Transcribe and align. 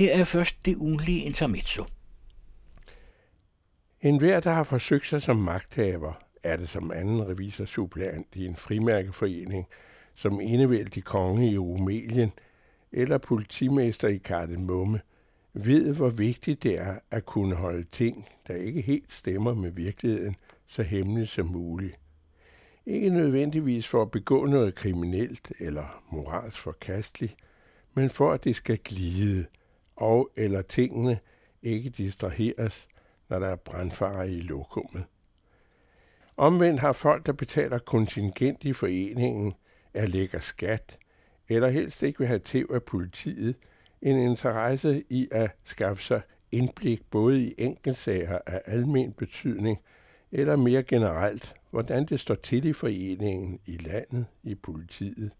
Her 0.00 0.12
er 0.14 0.24
først 0.24 0.66
det 0.66 0.76
ugenlige 0.76 1.24
intermezzo. 1.24 1.84
En 4.00 4.18
hver, 4.18 4.40
der 4.40 4.50
har 4.50 4.64
forsøgt 4.64 5.06
sig 5.06 5.22
som 5.22 5.36
magthaver, 5.36 6.12
er 6.42 6.56
det 6.56 6.68
som 6.68 6.92
anden 6.92 7.28
revisor 7.28 7.64
suppleant 7.64 8.26
i 8.32 8.46
en 8.46 8.56
frimærkeforening, 8.56 9.66
som 10.14 10.40
enevældig 10.40 11.04
konge 11.04 11.50
i 11.50 11.58
Rumelien 11.58 12.32
eller 12.92 13.18
politimester 13.18 14.08
i 14.08 14.16
Kardemomme, 14.16 15.00
ved, 15.52 15.94
hvor 15.94 16.10
vigtigt 16.10 16.62
det 16.62 16.78
er 16.78 16.98
at 17.10 17.26
kunne 17.26 17.54
holde 17.54 17.86
ting, 17.92 18.28
der 18.46 18.54
ikke 18.54 18.80
helt 18.80 19.12
stemmer 19.12 19.54
med 19.54 19.70
virkeligheden, 19.70 20.36
så 20.66 20.82
hemmeligt 20.82 21.30
som 21.30 21.46
muligt. 21.46 21.98
Ikke 22.86 23.10
nødvendigvis 23.10 23.88
for 23.88 24.02
at 24.02 24.10
begå 24.10 24.46
noget 24.46 24.74
kriminelt 24.74 25.52
eller 25.58 26.02
moralsk 26.10 26.58
forkasteligt, 26.58 27.36
men 27.94 28.10
for 28.10 28.32
at 28.32 28.44
det 28.44 28.56
skal 28.56 28.78
glide, 28.78 29.46
og 30.00 30.30
eller 30.36 30.62
tingene 30.62 31.18
ikke 31.62 31.90
distraheres, 31.90 32.88
når 33.28 33.38
der 33.38 33.48
er 33.48 33.56
brandfare 33.56 34.30
i 34.30 34.40
lokummet. 34.40 35.04
Omvendt 36.36 36.80
har 36.80 36.92
folk, 36.92 37.26
der 37.26 37.32
betaler 37.32 37.78
kontingent 37.78 38.64
i 38.64 38.72
foreningen, 38.72 39.54
er 39.94 40.06
lægger 40.06 40.40
skat, 40.40 40.98
eller 41.48 41.68
helst 41.68 42.02
ikke 42.02 42.18
vil 42.18 42.28
have 42.28 42.38
tæv 42.38 42.70
af 42.74 42.82
politiet, 42.82 43.54
en 44.02 44.18
interesse 44.18 45.04
i 45.10 45.28
at 45.30 45.50
skaffe 45.64 46.02
sig 46.02 46.20
indblik 46.52 47.02
både 47.10 47.42
i 47.44 47.54
enkeltsager 47.58 48.38
af 48.46 48.62
almen 48.66 49.12
betydning, 49.12 49.78
eller 50.32 50.56
mere 50.56 50.82
generelt, 50.82 51.54
hvordan 51.70 52.06
det 52.06 52.20
står 52.20 52.34
til 52.34 52.64
i 52.64 52.72
foreningen, 52.72 53.60
i 53.66 53.76
landet, 53.76 54.26
i 54.42 54.54
politiet. 54.54 55.30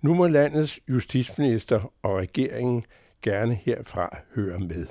Nu 0.00 0.14
må 0.14 0.26
landets 0.26 0.80
justitsminister 0.88 1.92
og 2.02 2.16
regeringen 2.16 2.84
gerne 3.22 3.54
herfra 3.54 4.18
høre 4.34 4.58
med. 4.58 4.86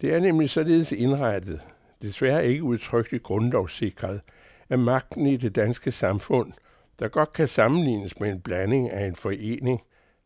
Det 0.00 0.14
er 0.14 0.20
nemlig 0.20 0.50
således 0.50 0.92
indrettet, 0.92 1.60
desværre 2.02 2.46
ikke 2.46 2.62
udtrykkeligt 2.62 3.24
grundlovssikret, 3.24 4.20
at 4.68 4.78
magten 4.78 5.26
i 5.26 5.36
det 5.36 5.54
danske 5.54 5.92
samfund, 5.92 6.52
der 7.00 7.08
godt 7.08 7.32
kan 7.32 7.48
sammenlignes 7.48 8.20
med 8.20 8.30
en 8.30 8.40
blanding 8.40 8.90
af 8.90 9.06
en 9.06 9.16
forening, 9.16 9.80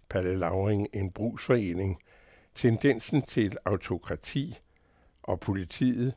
Palle 0.09 0.39
Lauring, 0.39 0.89
en 0.93 1.11
brugsforening, 1.11 1.99
tendensen 2.55 3.23
til 3.23 3.57
autokrati 3.65 4.59
og 5.23 5.41
politiet, 5.41 6.15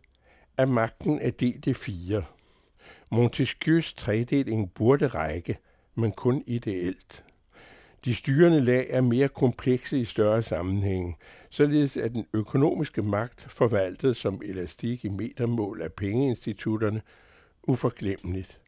at 0.57 0.69
magten 0.69 1.19
er 1.19 1.31
delt 1.31 1.67
i 1.67 1.73
fire. 1.73 2.23
Montesquieus 3.11 3.94
tredeling 3.94 4.73
burde 4.73 5.07
række, 5.07 5.57
men 5.95 6.11
kun 6.11 6.44
ideelt. 6.47 7.23
De 8.05 8.15
styrende 8.15 8.61
lag 8.61 8.85
er 8.89 9.01
mere 9.01 9.27
komplekse 9.27 9.99
i 9.99 10.05
større 10.05 10.43
sammenhænge, 10.43 11.15
således 11.49 11.97
at 11.97 12.13
den 12.13 12.25
økonomiske 12.33 13.01
magt 13.01 13.41
forvaltet 13.41 14.17
som 14.17 14.41
elastik 14.45 15.05
i 15.05 15.09
metermål 15.09 15.81
af 15.81 15.93
pengeinstitutterne 15.93 17.01
uforglemmeligt. 17.63 18.59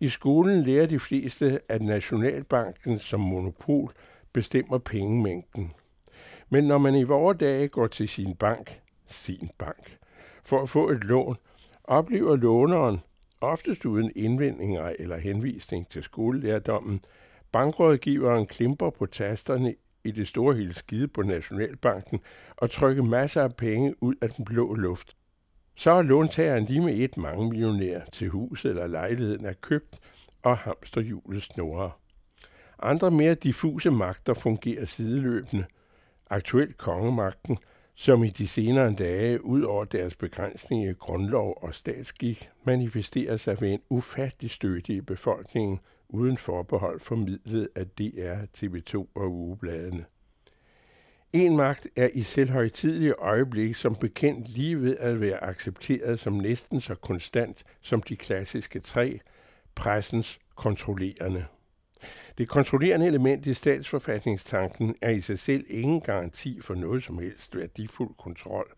I 0.00 0.08
skolen 0.08 0.62
lærer 0.62 0.86
de 0.86 0.98
fleste, 0.98 1.60
at 1.68 1.82
Nationalbanken 1.82 2.98
som 2.98 3.20
monopol 3.20 3.92
bestemmer 4.32 4.78
pengemængden. 4.78 5.72
Men 6.50 6.64
når 6.64 6.78
man 6.78 6.94
i 6.94 7.02
vore 7.02 7.34
dage 7.34 7.68
går 7.68 7.86
til 7.86 8.08
sin 8.08 8.34
bank, 8.34 8.80
sin 9.06 9.50
bank, 9.58 9.98
for 10.44 10.62
at 10.62 10.68
få 10.68 10.90
et 10.90 11.04
lån, 11.04 11.36
oplever 11.84 12.36
låneren, 12.36 12.98
oftest 13.40 13.84
uden 13.84 14.12
indvendinger 14.16 14.92
eller 14.98 15.16
henvisning 15.16 15.88
til 15.88 16.02
skolelærdommen, 16.02 17.00
bankrådgiveren 17.52 18.46
klimper 18.46 18.90
på 18.90 19.06
tasterne 19.06 19.74
i 20.04 20.10
det 20.10 20.28
store 20.28 20.56
hele 20.56 20.74
skide 20.74 21.08
på 21.08 21.22
Nationalbanken 21.22 22.20
og 22.56 22.70
trykker 22.70 23.02
masser 23.02 23.42
af 23.42 23.56
penge 23.56 24.02
ud 24.02 24.14
af 24.22 24.30
den 24.30 24.44
blå 24.44 24.74
luft. 24.74 25.16
Så 25.76 25.90
er 25.90 26.02
låntageren 26.02 26.64
lige 26.64 26.80
med 26.80 26.98
et 26.98 27.16
mange 27.16 27.48
millionær 27.48 28.00
til 28.12 28.28
huset 28.28 28.70
eller 28.70 28.86
lejligheden 28.86 29.44
er 29.44 29.52
købt, 29.52 30.00
og 30.42 30.56
hamsterhjulet 30.56 31.42
snorer. 31.42 32.00
Andre 32.82 33.10
mere 33.10 33.34
diffuse 33.34 33.90
magter 33.90 34.34
fungerer 34.34 34.84
sideløbende. 34.84 35.64
Aktuelt 36.30 36.76
kongemagten, 36.76 37.58
som 37.94 38.24
i 38.24 38.28
de 38.28 38.48
senere 38.48 38.94
dage, 38.94 39.44
ud 39.44 39.62
over 39.62 39.84
deres 39.84 40.16
begrænsning 40.16 40.84
i 40.84 40.92
grundlov 40.92 41.58
og 41.62 41.74
statsskik, 41.74 42.50
manifesterer 42.64 43.36
sig 43.36 43.60
ved 43.60 43.72
en 43.72 43.82
ufattelig 43.88 44.50
støtte 44.50 44.92
i 44.92 45.00
befolkningen, 45.00 45.80
uden 46.08 46.36
forbehold 46.36 47.00
formidlet 47.00 47.68
af 47.74 47.86
DR, 47.86 48.42
TV2 48.58 48.96
og 49.14 49.32
ugebladene. 49.32 50.04
En 51.32 51.56
magt 51.56 51.86
er 51.96 52.08
i 52.14 52.22
selvhøjtidlige 52.22 53.12
øjeblik 53.12 53.74
som 53.74 53.96
bekendt 53.96 54.48
lige 54.48 54.82
ved 54.82 54.96
at 54.96 55.20
være 55.20 55.44
accepteret 55.44 56.20
som 56.20 56.32
næsten 56.32 56.80
så 56.80 56.94
konstant 56.94 57.64
som 57.80 58.02
de 58.02 58.16
klassiske 58.16 58.80
tre, 58.80 59.20
pressens 59.74 60.38
kontrollerende. 60.54 61.44
Det 62.38 62.48
kontrollerende 62.48 63.06
element 63.06 63.46
i 63.46 63.54
statsforfatningstanken 63.54 64.94
er 65.02 65.10
i 65.10 65.20
sig 65.20 65.38
selv 65.38 65.64
ingen 65.68 66.00
garanti 66.00 66.60
for 66.60 66.74
noget 66.74 67.04
som 67.04 67.18
helst 67.18 67.56
værdifuld 67.56 68.14
kontrol. 68.18 68.72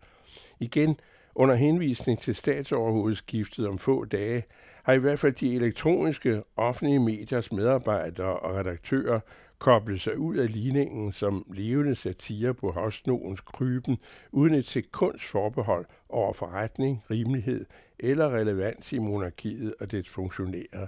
Igen, 0.59 0.99
under 1.35 1.55
henvisning 1.55 2.19
til 2.19 2.35
statsoverhovedskiftet 2.35 3.67
om 3.67 3.77
få 3.77 4.05
dage, 4.05 4.43
har 4.83 4.93
i 4.93 4.97
hvert 4.97 5.19
fald 5.19 5.33
de 5.33 5.55
elektroniske 5.55 6.43
offentlige 6.57 6.99
mediers 6.99 7.51
medarbejdere 7.51 8.39
og 8.39 8.55
redaktører 8.55 9.19
koblet 9.59 10.01
sig 10.01 10.17
ud 10.17 10.35
af 10.35 10.53
ligningen 10.53 11.11
som 11.11 11.45
levende 11.53 11.95
satire 11.95 12.53
på 12.53 12.71
havsnogens 12.71 13.41
kryben, 13.41 13.97
uden 14.31 14.53
et 14.53 14.65
sekunds 14.65 15.23
forbehold 15.23 15.85
over 16.09 16.33
forretning, 16.33 17.03
rimelighed 17.11 17.65
eller 17.99 18.35
relevans 18.35 18.93
i 18.93 18.99
monarkiet 18.99 19.73
og 19.79 19.91
dets 19.91 20.09
funktionærer. 20.09 20.87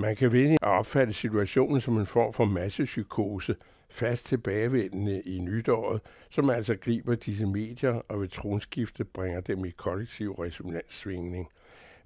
Man 0.00 0.16
kan 0.16 0.32
vælge 0.32 0.52
at 0.52 0.68
opfatte 0.68 1.12
situationen 1.12 1.80
som 1.80 1.98
en 1.98 2.06
form 2.06 2.32
for 2.32 2.44
massepsykose, 2.44 3.56
fast 3.90 4.26
tilbagevendende 4.26 5.22
i 5.22 5.38
nytåret, 5.38 6.00
som 6.30 6.50
altså 6.50 6.76
griber 6.76 7.14
disse 7.14 7.46
medier 7.46 8.02
og 8.08 8.20
ved 8.20 8.28
tronskifte 8.28 9.04
bringer 9.04 9.40
dem 9.40 9.64
i 9.64 9.70
kollektiv 9.70 10.32
resonanssvingning. 10.32 11.48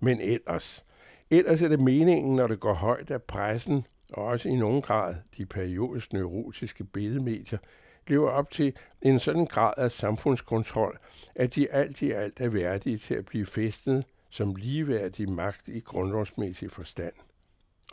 Men 0.00 0.20
ellers, 0.20 0.84
ellers 1.30 1.62
er 1.62 1.68
det 1.68 1.80
meningen, 1.80 2.36
når 2.36 2.46
det 2.46 2.60
går 2.60 2.74
højt, 2.74 3.10
at 3.10 3.22
pressen, 3.22 3.86
og 4.12 4.24
også 4.24 4.48
i 4.48 4.54
nogen 4.54 4.82
grad 4.82 5.14
de 5.36 5.46
periodisk 5.46 6.12
neurotiske 6.12 6.84
billedmedier, 6.84 7.58
lever 8.06 8.30
op 8.30 8.50
til 8.50 8.76
en 9.02 9.18
sådan 9.18 9.46
grad 9.46 9.74
af 9.76 9.92
samfundskontrol, 9.92 10.98
at 11.34 11.54
de 11.54 11.72
alt 11.72 12.02
i 12.02 12.10
alt 12.10 12.40
er 12.40 12.48
værdige 12.48 12.98
til 12.98 13.14
at 13.14 13.26
blive 13.26 13.46
festet 13.46 14.04
som 14.30 14.54
ligeværdig 14.54 15.30
magt 15.30 15.68
i 15.68 15.80
grundlovsmæssig 15.80 16.70
forstand. 16.70 17.12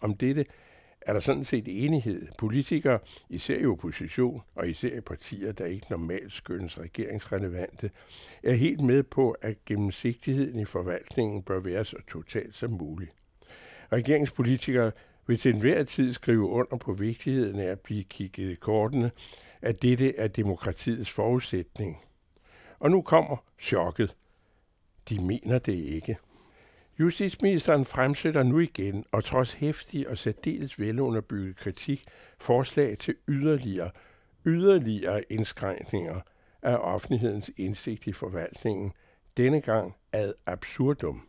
Om 0.01 0.13
dette 0.13 0.45
er 1.01 1.13
der 1.13 1.19
sådan 1.19 1.45
set 1.45 1.65
enighed. 1.67 2.27
Politikere, 2.37 2.99
især 3.29 3.57
i 3.57 3.65
opposition 3.65 4.41
og 4.55 4.69
især 4.69 4.97
i 4.97 5.01
partier, 5.01 5.51
der 5.51 5.65
ikke 5.65 5.87
normalt 5.89 6.33
skønnes 6.33 6.79
regeringsrelevante, 6.79 7.91
er 8.43 8.53
helt 8.53 8.81
med 8.81 9.03
på, 9.03 9.31
at 9.31 9.65
gennemsigtigheden 9.65 10.59
i 10.59 10.65
forvaltningen 10.65 11.43
bør 11.43 11.59
være 11.59 11.85
så 11.85 11.97
totalt 12.07 12.55
som 12.55 12.71
muligt. 12.71 13.11
Regeringspolitikere 13.91 14.91
vil 15.27 15.37
til 15.37 15.53
enhver 15.53 15.83
tid 15.83 16.13
skrive 16.13 16.45
under 16.45 16.77
på 16.77 16.93
vigtigheden 16.93 17.59
af 17.59 17.67
at 17.67 17.79
blive 17.79 18.03
kigget 18.03 18.51
i 18.51 18.55
kortene, 18.55 19.11
at 19.61 19.81
dette 19.81 20.15
er 20.15 20.27
demokratiets 20.27 21.11
forudsætning. 21.11 21.97
Og 22.79 22.91
nu 22.91 23.01
kommer 23.01 23.37
chokket. 23.59 24.15
De 25.09 25.19
mener 25.23 25.59
det 25.59 25.73
ikke. 25.73 26.17
Justitsministeren 26.99 27.85
fremsætter 27.85 28.43
nu 28.43 28.59
igen, 28.59 29.05
og 29.11 29.23
trods 29.23 29.53
hæftig 29.53 30.09
og 30.09 30.17
særdeles 30.17 30.79
velunderbygget 30.79 31.55
kritik, 31.55 32.05
forslag 32.39 32.97
til 32.97 33.15
yderligere, 33.27 33.91
yderligere 34.45 35.23
indskrænkninger 35.29 36.21
af 36.61 36.77
offentlighedens 36.77 37.51
indsigt 37.57 38.07
i 38.07 38.13
forvaltningen, 38.13 38.91
denne 39.37 39.61
gang 39.61 39.95
ad 40.13 40.33
absurdum. 40.45 41.21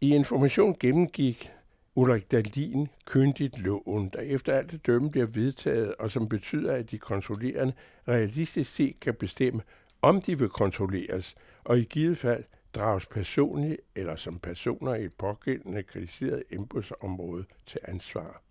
I 0.00 0.14
information 0.14 0.76
gennemgik 0.80 1.52
Ulrik 1.94 2.32
Dalin 2.32 2.88
kyndigt 3.04 3.58
loven, 3.58 4.08
der 4.08 4.20
efter 4.20 4.54
alt 4.54 4.70
det 4.70 4.86
dømme 4.86 5.10
bliver 5.10 5.26
vedtaget, 5.26 5.94
og 5.94 6.10
som 6.10 6.28
betyder, 6.28 6.74
at 6.74 6.90
de 6.90 6.98
kontrollerende 6.98 7.72
realistisk 8.08 8.74
set 8.74 9.00
kan 9.00 9.14
bestemme, 9.14 9.62
om 10.02 10.20
de 10.20 10.38
vil 10.38 10.48
kontrolleres, 10.48 11.34
og 11.64 11.78
i 11.78 11.84
givet 11.84 12.18
fald 12.18 12.44
drages 12.76 13.06
personligt 13.06 13.80
eller 13.94 14.16
som 14.16 14.38
personer 14.38 14.94
i 14.94 15.04
et 15.04 15.12
pågældende 15.12 15.82
kritiseret 15.82 16.42
embedsområde 16.50 17.44
til 17.66 17.80
ansvar. 17.84 18.42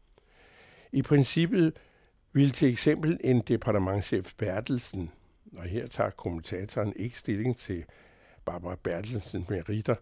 I 0.91 1.01
princippet 1.01 1.73
vil 2.33 2.51
til 2.51 2.69
eksempel 2.69 3.19
en 3.23 3.41
departementchef 3.41 4.33
Bertelsen, 4.37 5.11
og 5.57 5.63
her 5.63 5.87
tager 5.87 6.09
kommentatoren 6.09 6.93
ikke 6.95 7.19
stilling 7.19 7.57
til 7.57 7.85
Barbara 8.45 8.75
Bertelsens 8.83 9.49
meritter, 9.49 9.95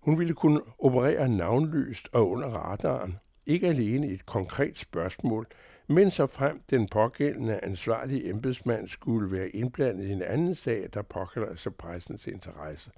hun 0.00 0.18
ville 0.18 0.34
kunne 0.34 0.60
operere 0.78 1.28
navnløst 1.28 2.08
og 2.12 2.30
under 2.30 2.48
radaren, 2.48 3.18
ikke 3.46 3.68
alene 3.68 4.08
i 4.08 4.12
et 4.12 4.26
konkret 4.26 4.78
spørgsmål, 4.78 5.46
men 5.86 6.10
så 6.10 6.26
frem 6.26 6.62
den 6.70 6.88
pågældende 6.88 7.64
ansvarlige 7.64 8.30
embedsmand 8.30 8.88
skulle 8.88 9.32
være 9.32 9.48
indblandet 9.48 10.06
i 10.06 10.12
en 10.12 10.22
anden 10.22 10.54
sag, 10.54 10.88
der 10.94 11.02
påkalder 11.02 11.56
sig 11.56 11.74
pressens 11.74 12.26
interesse. 12.26 12.90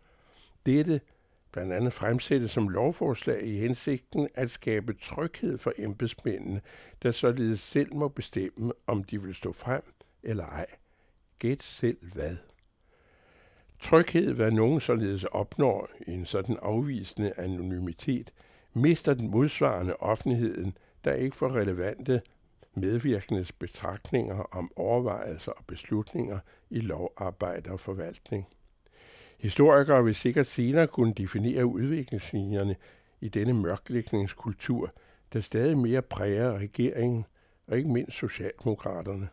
Dette 0.67 1.01
blandt 1.53 1.73
andet 1.73 1.93
fremsættes 1.93 2.51
som 2.51 2.69
lovforslag 2.69 3.43
i 3.47 3.57
hensigten 3.57 4.29
at 4.35 4.51
skabe 4.51 4.93
tryghed 4.93 5.59
for 5.59 5.73
embedsmændene, 5.79 6.61
der 7.03 7.13
således 7.13 7.61
selv 7.61 7.95
må 7.95 8.09
bestemme, 8.09 8.73
om 8.87 9.05
de 9.05 9.23
vil 9.23 9.35
stå 9.35 9.53
frem 9.53 9.83
eller 10.23 10.47
ej. 10.47 10.67
Gæt 11.39 11.63
selv 11.63 11.99
hvad. 12.13 12.37
Tryghed, 13.81 14.33
hvad 14.33 14.51
nogen 14.51 14.81
således 14.81 15.25
opnår 15.25 15.89
i 16.07 16.11
en 16.11 16.27
sådan 16.27 16.57
afvisende 16.63 17.33
anonymitet, 17.37 18.33
mister 18.75 19.15
den 19.15 19.31
modsvarende 19.31 19.97
offentligheden, 19.97 20.77
der 21.05 21.13
ikke 21.13 21.37
får 21.37 21.55
relevante 21.55 22.23
medvirkendes 22.75 23.53
betragtninger 23.53 24.57
om 24.57 24.73
overvejelser 24.77 25.53
og 25.53 25.65
beslutninger 25.67 26.39
i 26.71 26.81
lovarbejde 26.81 27.71
og 27.71 27.81
forvaltning. 27.81 28.47
Historikere 29.43 30.05
vil 30.05 30.15
sikkert 30.15 30.47
senere 30.47 30.87
kunne 30.87 31.15
definere 31.15 31.67
udviklingslinjerne 31.67 32.77
i 33.21 33.29
denne 33.29 33.53
mørklægningskultur, 33.53 34.95
der 35.33 35.41
stadig 35.41 35.79
mere 35.79 36.03
præger 36.03 36.59
regeringen 36.59 37.25
og 37.67 37.77
ikke 37.77 37.91
mindst 37.91 38.17
Socialdemokraterne. 38.17 39.29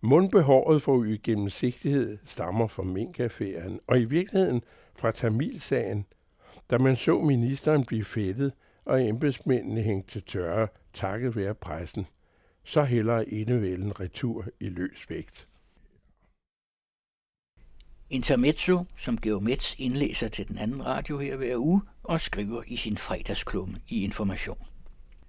Mundbehovet 0.00 0.82
for 0.82 1.22
gennemsigtighed 1.22 2.18
stammer 2.24 2.66
fra 2.66 2.82
minkaffæren 2.82 3.80
og 3.86 4.00
i 4.00 4.04
virkeligheden 4.04 4.62
fra 4.98 5.10
Tamilsagen, 5.10 6.06
da 6.70 6.78
man 6.78 6.96
så 6.96 7.20
ministeren 7.20 7.84
blive 7.84 8.04
fældet 8.04 8.52
og 8.84 9.08
embedsmændene 9.08 9.80
hængt 9.80 10.10
til 10.10 10.22
tørre 10.22 10.68
takket 10.94 11.36
være 11.36 11.54
pressen. 11.54 12.06
Så 12.64 12.82
heller 12.82 13.24
indevælden 13.28 14.00
retur 14.00 14.46
i 14.60 14.68
løs 14.68 15.10
vægt. 15.10 15.48
Intermezzo, 18.10 18.84
som 18.96 19.20
Geomets 19.20 19.74
indlæser 19.78 20.28
til 20.28 20.48
den 20.48 20.58
anden 20.58 20.86
radio 20.86 21.18
her 21.18 21.36
hver 21.36 21.56
uge 21.56 21.82
og 22.02 22.20
skriver 22.20 22.62
i 22.66 22.76
sin 22.76 22.96
fredagsklumme 22.96 23.74
i 23.88 24.04
Information. 24.04 24.58